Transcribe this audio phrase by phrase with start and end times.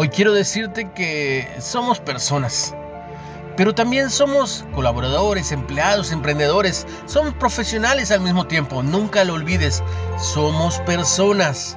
[0.00, 2.72] Hoy quiero decirte que somos personas,
[3.56, 8.84] pero también somos colaboradores, empleados, emprendedores, somos profesionales al mismo tiempo.
[8.84, 9.82] Nunca lo olvides,
[10.16, 11.76] somos personas.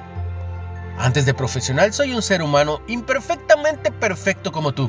[0.98, 4.88] Antes de profesional soy un ser humano imperfectamente perfecto como tú.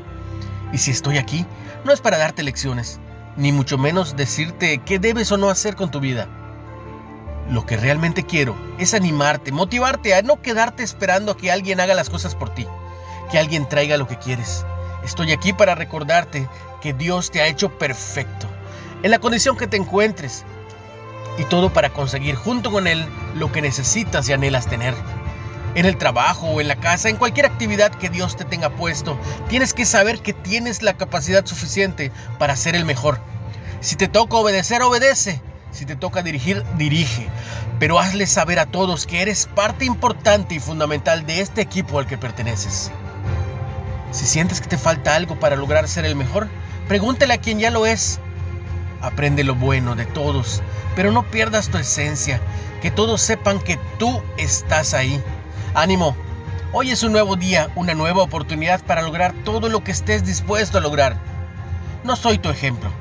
[0.71, 1.43] Y si estoy aquí,
[1.85, 2.99] no es para darte lecciones,
[3.35, 6.27] ni mucho menos decirte qué debes o no hacer con tu vida.
[7.49, 11.95] Lo que realmente quiero es animarte, motivarte a no quedarte esperando a que alguien haga
[11.95, 12.67] las cosas por ti
[13.31, 14.65] que alguien traiga lo que quieres.
[15.03, 16.47] Estoy aquí para recordarte
[16.81, 18.47] que Dios te ha hecho perfecto,
[19.03, 20.45] en la condición que te encuentres,
[21.37, 23.05] y todo para conseguir junto con Él
[23.35, 24.93] lo que necesitas y anhelas tener.
[25.75, 29.17] En el trabajo o en la casa, en cualquier actividad que Dios te tenga puesto,
[29.49, 33.19] tienes que saber que tienes la capacidad suficiente para ser el mejor.
[33.81, 35.41] Si te toca obedecer, obedece.
[35.71, 37.27] Si te toca dirigir, dirige.
[37.79, 42.05] Pero hazle saber a todos que eres parte importante y fundamental de este equipo al
[42.05, 42.91] que perteneces.
[44.13, 46.47] Si sientes que te falta algo para lograr ser el mejor,
[46.87, 48.19] pregúntale a quien ya lo es.
[49.01, 50.61] Aprende lo bueno de todos,
[50.95, 52.39] pero no pierdas tu esencia.
[52.83, 55.19] Que todos sepan que tú estás ahí.
[55.73, 56.15] Ánimo.
[56.73, 60.77] Hoy es un nuevo día, una nueva oportunidad para lograr todo lo que estés dispuesto
[60.77, 61.17] a lograr.
[62.03, 62.91] No soy tu ejemplo.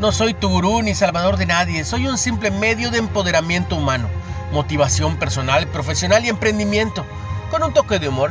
[0.00, 1.84] No soy tu gurú ni salvador de nadie.
[1.84, 4.08] Soy un simple medio de empoderamiento humano,
[4.52, 7.04] motivación personal, profesional y emprendimiento,
[7.50, 8.30] con un toque de humor.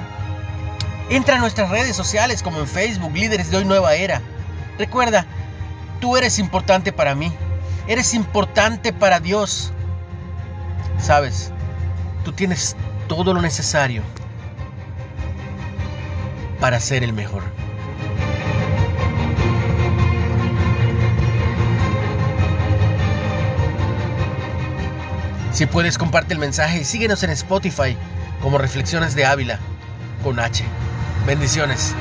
[1.09, 4.22] Entra a nuestras redes sociales como en Facebook, Líderes de Hoy Nueva Era.
[4.80, 5.25] Recuerda,
[6.00, 7.31] tú eres importante para mí.
[7.88, 9.72] Eres importante para Dios.
[10.97, 11.52] Sabes,
[12.23, 12.75] tú tienes
[13.08, 14.02] todo lo necesario
[16.59, 17.44] para ser el mejor.
[25.52, 27.96] Si puedes, comparte el mensaje y síguenos en Spotify
[28.41, 29.59] como Reflexiones de Ávila
[30.24, 30.66] con H.
[31.25, 31.96] Bendiciones.